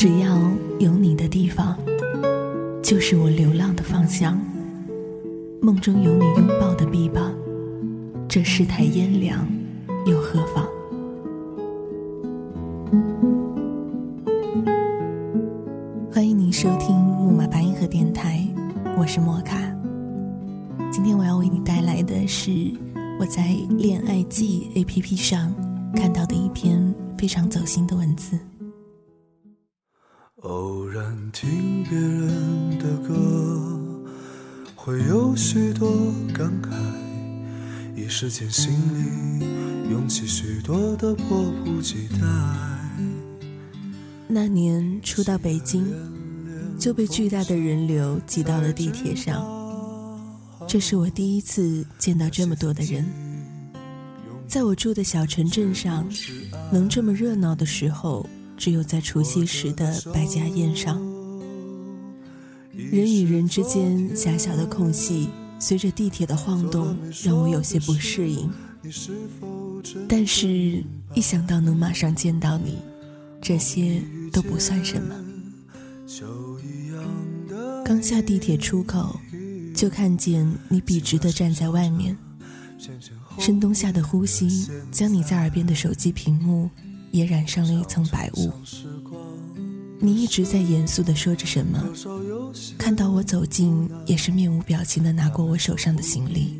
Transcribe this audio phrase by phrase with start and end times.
[0.00, 0.34] 只要
[0.78, 1.76] 有你的地方，
[2.82, 4.40] 就是我流浪的方向。
[5.60, 7.34] 梦中有你拥抱的臂膀，
[8.26, 9.46] 这世态炎凉
[10.06, 10.66] 又何妨？
[16.10, 18.42] 欢迎您收听木马白银河电台，
[18.96, 19.58] 我是莫卡。
[20.90, 22.50] 今天我要为你带来的是
[23.20, 25.54] 我在恋爱记 APP 上
[25.94, 26.82] 看到的一篇
[27.18, 28.38] 非常走心的文字。
[30.42, 33.78] 偶然听别人的歌，
[34.74, 35.90] 会有许多
[36.32, 36.70] 感慨，
[37.94, 42.26] 一时间心里涌起许多的迫不及待。
[44.26, 45.86] 那年初到北京，
[46.78, 49.44] 就被巨大的人流挤到了地铁上。
[50.66, 53.04] 这是我第一次见到这么多的人。
[54.48, 56.08] 在我住的小城镇上，
[56.72, 58.26] 能这么热闹的时候。
[58.60, 61.00] 只有在除夕时的百家宴上，
[62.74, 66.94] 人与人之间狭小的空隙，随着地铁的晃动，
[67.24, 68.50] 让我有些不适应。
[70.06, 72.76] 但是，一想到能马上见到你，
[73.40, 75.14] 这些都不算什么。
[77.82, 79.18] 刚下地铁出口，
[79.74, 82.14] 就看见你笔直的站在外面，
[83.38, 86.68] 深冬下的呼吸，将你在耳边的手机屏幕。
[87.10, 88.52] 也染上了一层白雾。
[89.98, 91.78] 你一直在严肃地说着什么，
[92.78, 96.58] 看到我走近，也是面无表情地拿过我手上的行李。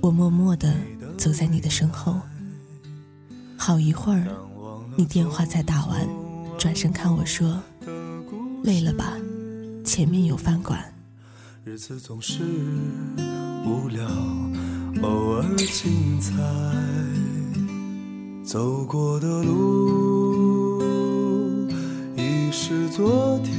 [0.00, 0.74] 我默默地
[1.16, 2.20] 走在你的身后。
[3.56, 4.26] 好一会儿，
[4.96, 6.08] 你电话才打完，
[6.58, 7.62] 转身看我说
[8.64, 9.12] ：“累了吧？
[9.84, 10.82] 前面有饭馆。”
[11.62, 12.42] 日子总是
[13.64, 14.04] 无聊，
[15.02, 16.32] 偶尔精彩。
[18.50, 20.82] 走过的路
[22.16, 23.56] 已是昨天，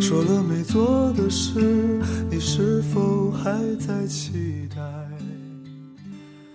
[0.00, 4.76] 说了没做的事，你是否还在期待？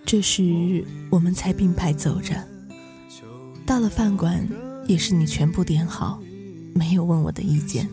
[0.04, 2.34] 这时我们才并排走着，
[3.64, 4.46] 到了饭馆，
[4.86, 6.20] 也是你全部点好，
[6.74, 7.88] 没有问我的意见。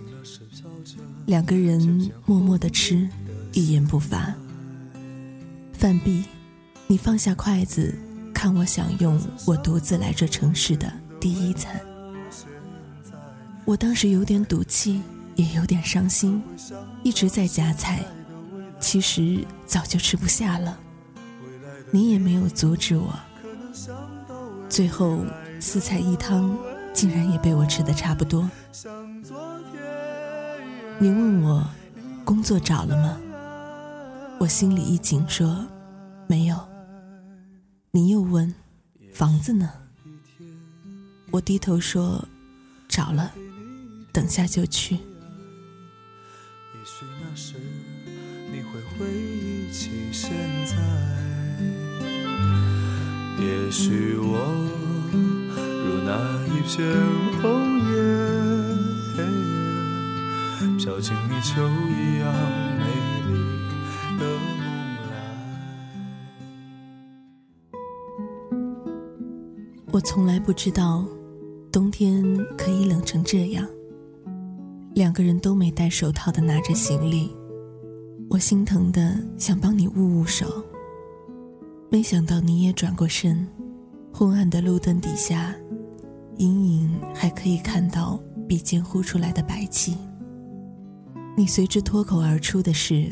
[1.27, 3.07] 两个人默默的吃，
[3.53, 4.35] 一言不发。
[5.71, 6.25] 饭毕。
[6.91, 7.97] 你放下筷子，
[8.33, 10.91] 看我享用我独自来这城市的
[11.21, 11.79] 第一餐。
[13.63, 15.01] 我当时有点赌气，
[15.35, 16.43] 也有点伤心，
[17.01, 18.03] 一直在夹菜，
[18.77, 20.77] 其实早就吃不下了。
[21.91, 23.17] 你也没有阻止我。
[24.67, 25.19] 最后
[25.61, 26.53] 四菜一汤，
[26.93, 28.51] 竟然也被我吃的差不多。
[30.99, 31.65] 你问我
[32.25, 33.17] 工作找了吗？
[34.39, 35.65] 我心里一紧，说
[36.27, 36.70] 没有。
[37.93, 38.55] 你又问，
[39.11, 39.69] 房子呢？
[41.29, 42.25] 我低头说，
[42.87, 43.33] 找了，
[44.13, 44.95] 等下就去。
[44.95, 45.01] 也
[46.85, 47.55] 许那时
[48.49, 50.31] 你会回忆起现
[50.65, 50.73] 在，
[53.37, 54.39] 也许我
[55.83, 56.87] 如那一片
[57.41, 57.93] 红叶，
[60.77, 62.25] 飘进你秋一样
[62.79, 62.85] 美
[69.93, 71.05] 我从来不知道，
[71.69, 72.23] 冬天
[72.57, 73.67] 可以冷成这样。
[74.93, 77.29] 两个人都没戴手套的拿着行李，
[78.29, 80.47] 我心疼的想帮你捂捂手。
[81.89, 83.45] 没想到你也转过身，
[84.13, 85.53] 昏暗的路灯底下，
[86.37, 89.97] 隐隐还可以看到鼻尖呼出来的白气。
[91.35, 93.11] 你随之脱口而出的是：“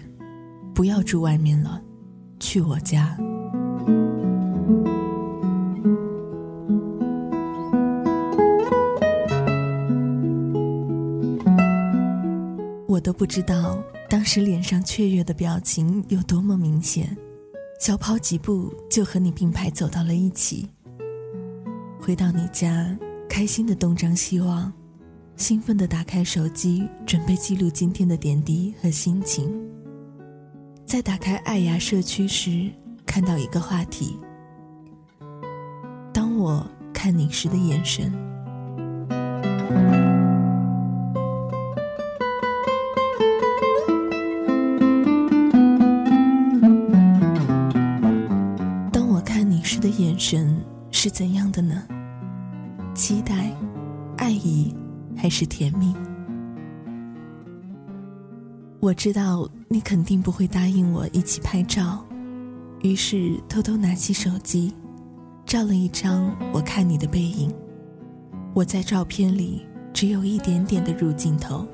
[0.74, 1.82] 不要住外面了，
[2.40, 3.18] 去我家。”
[13.20, 17.18] 不知道当时脸上雀跃的表情有多么明显，
[17.78, 20.66] 小跑几步就和你并排走到了一起。
[22.00, 24.72] 回到你家，开心的东张西望，
[25.36, 29.54] 兴奋的打开手机，准备记录今天的点滴和心情。
[30.86, 32.72] 在打开爱牙社区时，
[33.06, 34.18] 看到一个话题：
[36.14, 38.10] 当我看你时的眼神。
[38.10, 38.29] 神
[51.60, 51.84] 的呢？
[52.94, 53.54] 期待、
[54.18, 54.74] 爱意，
[55.16, 55.94] 还是甜蜜？
[58.80, 62.06] 我知道你肯定不会答应我一起拍照，
[62.82, 64.74] 于是偷偷拿起手机，
[65.46, 67.54] 照了一张我看你的背影。
[68.54, 71.68] 我在照片里只有一点点的入镜头，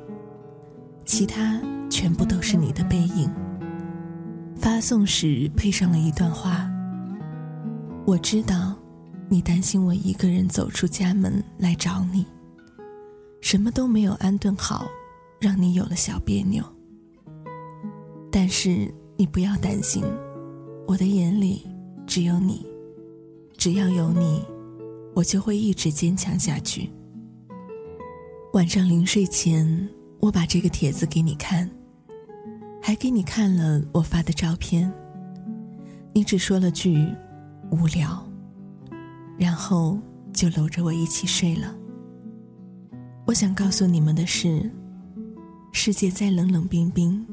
[1.05, 3.29] 其他全部都是你的背影。
[4.55, 6.69] 发送时配上了一段话。
[8.05, 8.74] 我知道，
[9.29, 12.25] 你担心我一个人走出家门来找你，
[13.41, 14.87] 什么都没有安顿好，
[15.39, 16.63] 让你有了小别扭。
[18.31, 20.03] 但是你不要担心，
[20.87, 21.65] 我的眼里
[22.05, 22.65] 只有你，
[23.57, 24.43] 只要有你，
[25.13, 26.89] 我就会一直坚强下去。
[28.53, 29.89] 晚上临睡前，
[30.19, 31.69] 我把这个帖子给你看，
[32.81, 34.91] 还给你看了我发的照片。
[36.13, 37.07] 你只说了句。
[37.71, 38.24] 无聊，
[39.37, 39.97] 然后
[40.33, 41.75] 就搂着我一起睡了。
[43.25, 44.71] 我想告诉你们的是，
[45.71, 47.25] 世界再冷冷冰冰，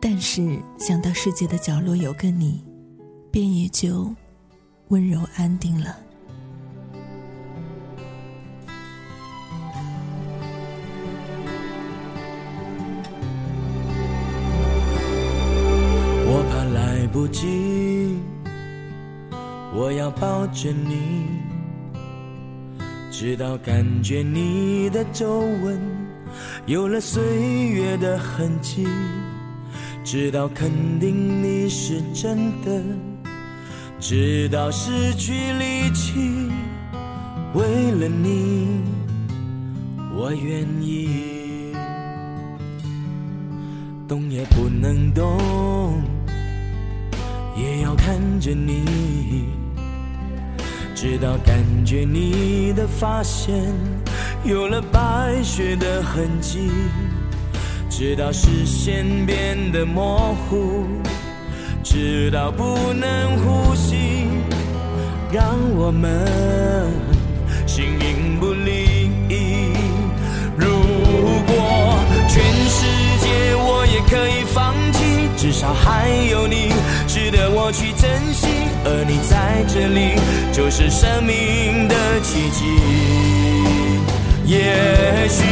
[0.00, 2.64] 但是想到世界的角落有个你，
[3.30, 4.12] 便也就
[4.88, 5.96] 温柔安定了。
[16.28, 18.18] 我怕来不及。
[19.78, 21.26] 我要抱着你，
[23.10, 25.78] 直到感觉你的皱纹
[26.64, 27.22] 有了岁
[27.68, 28.88] 月的痕迹，
[30.02, 32.82] 直到肯定你是真的，
[34.00, 36.48] 直到失去力气，
[37.52, 38.80] 为了你，
[40.16, 41.74] 我愿意，
[44.08, 46.02] 动也不能动，
[47.54, 49.65] 也要看着你。
[50.96, 53.54] 直到感觉你的发线
[54.44, 56.70] 有了白雪的痕迹，
[57.90, 60.86] 直到视线变得模糊，
[61.82, 64.26] 直到不能呼吸，
[65.30, 65.44] 让
[65.76, 66.26] 我们
[67.66, 68.96] 形影不离。
[70.56, 70.66] 如
[71.46, 72.86] 果全世
[73.20, 76.72] 界我也可以放弃，至少还有你
[77.26, 78.46] 值得我去珍惜。
[78.84, 80.14] 而你在这里，
[80.52, 82.64] 就是生命的奇迹。
[84.46, 85.42] 也许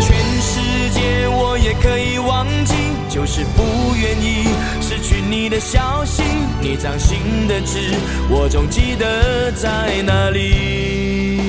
[0.00, 0.60] 全世
[0.94, 2.74] 界我也可以忘记，
[3.08, 4.44] 就是不愿意
[4.80, 6.22] 失去你的消息。
[6.62, 7.18] 你掌心
[7.48, 7.92] 的痣，
[8.30, 11.40] 我总记得在哪里。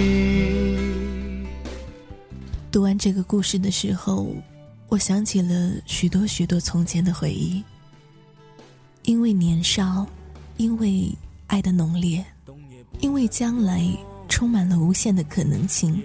[2.72, 4.26] 读完这个故事的时候，
[4.88, 7.64] 我想起了许多许多从前的回忆，
[9.04, 10.06] 因为年少。
[10.58, 11.12] 因为
[11.48, 12.24] 爱的浓烈，
[13.00, 13.84] 因为将来
[14.30, 16.00] 充满了无限的可能性，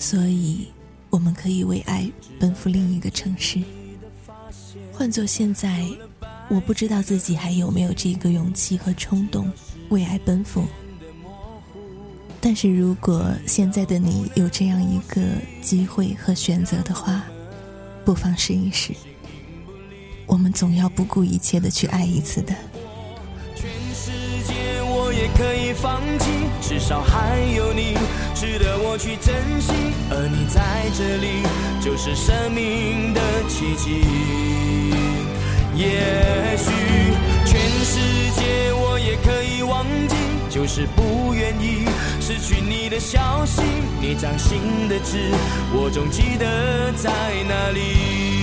[0.00, 0.66] 所以
[1.10, 2.10] 我们可以为爱
[2.40, 3.62] 奔赴另一个城市。
[4.92, 5.86] 换做现在，
[6.48, 9.48] 我不知道自己还有没有这个勇气和冲动
[9.90, 10.64] 为爱奔赴。
[12.40, 15.22] 但是如果现在的你有这样一个
[15.62, 17.22] 机会和选择的话，
[18.04, 18.92] 不妨试一试。
[20.26, 22.52] 我们总要不顾一切的去爱一次的。
[23.54, 24.10] 全世
[24.44, 26.26] 界我也可以放弃，
[26.60, 27.96] 至少还有你
[28.34, 29.72] 值得我去珍惜。
[30.10, 31.42] 而你在这里，
[31.80, 34.02] 就是生命的奇迹。
[35.76, 36.70] 也许
[37.44, 38.00] 全世
[38.34, 40.16] 界我也可以忘记，
[40.50, 41.86] 就是不愿意
[42.20, 43.62] 失去你的消息。
[44.00, 45.30] 你掌心的痣，
[45.72, 47.10] 我总记得在
[47.48, 48.35] 哪里。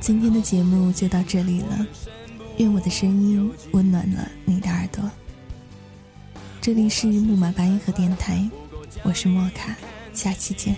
[0.00, 1.86] 今天的节目就到这里了。
[2.56, 5.08] 愿我的声音温暖了你的耳朵。
[6.58, 8.48] 这里是木马八音盒电台，
[9.02, 9.76] 我是莫卡，
[10.14, 10.74] 下期见。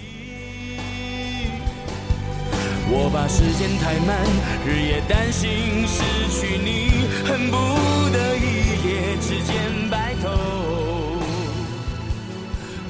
[2.91, 4.19] 我怕时间太慢，
[4.67, 5.49] 日夜担心
[5.87, 7.57] 失去你，恨不
[8.13, 8.43] 得一
[8.85, 10.29] 夜之间白头，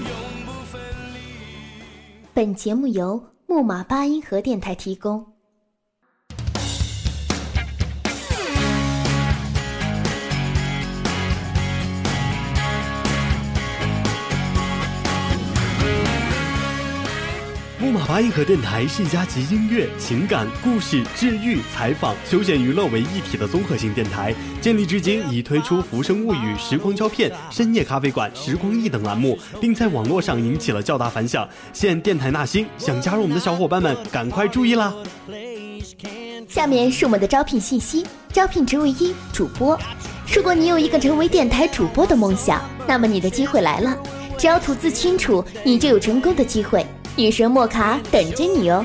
[0.01, 0.09] 永
[0.47, 0.81] 不分
[1.15, 1.19] 离。
[2.33, 5.32] 本节目由木马八音盒电台提供。
[17.93, 24.35] 马八音盒电台是一家集音乐、情感、故事、治愈、采访、休闲娱乐为一体的综合性电台。
[24.63, 31.47] 建立至今，已推出《浮生物语》《时光胶片》《深夜咖啡馆》《时光忆》等栏目，并在网络上引起了较大反响。
[31.75, 34.95] 现电台纳新，想加入我们的小伙伴们，赶快注意啦！
[36.49, 39.79] 下面是我们的招聘信息：招聘职位一，主播。
[40.35, 43.95] 如果你有一个成为电台主播的梦想，那么你的机会来了。
[44.39, 46.87] 只要吐字清楚，你就有成功的机会。
[47.14, 48.85] 女神莫卡等着你哦！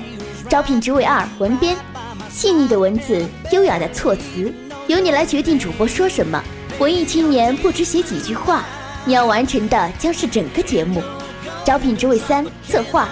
[0.50, 1.78] 招聘职位二文编，
[2.30, 4.54] 细腻的文字，优雅的措辞，
[4.88, 6.44] 由你来决定主播说什么。
[6.78, 8.66] 文艺青年不止写几句话，
[9.06, 11.02] 你要完成的将是整个节目。
[11.64, 13.08] 招聘职位三：策划。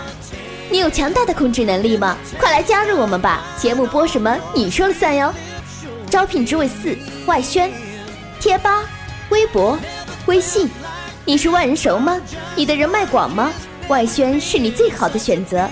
[0.70, 2.18] 你有强大的控制能力吗？
[2.38, 3.42] 快来加入我们吧！
[3.58, 5.34] 节目播什么，你说了算哟。
[6.10, 7.72] 招聘职位四：外宣。
[8.40, 8.84] 贴吧、
[9.30, 9.78] 微博、
[10.26, 10.70] 微信，
[11.24, 12.20] 你是万人熟吗？
[12.56, 13.52] 你的人脉广吗？
[13.88, 15.70] 外宣是你最好的选择。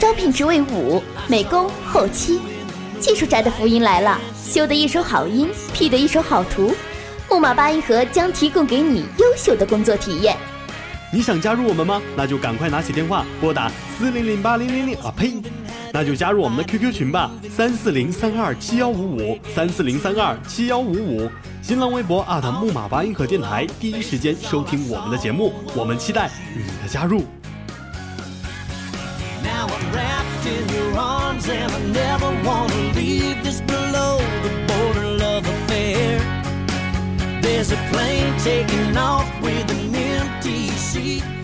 [0.00, 2.40] 招聘职位五：美工后期。
[2.98, 6.74] 技术宅的福音来了，修的一手好音，P 的一手好图，
[7.30, 10.36] 木马八音盒将提供给你优秀的工作体验。
[11.12, 12.02] 你想加入我们吗？
[12.16, 15.34] 那就赶快拿起电话拨打四零零八零零零啊呸！
[15.92, 21.30] 那就加入我们的 QQ 群吧，三四零三二七幺五五三四零三二七幺五五。
[21.66, 22.24] 新浪微博
[22.62, 27.24] 木马八音盒电台，第一时间收听我们的节目，我们期待你的加入。
[40.76, 41.35] See?